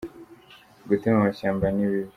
[0.89, 2.09] gutema amashyamba ni bibi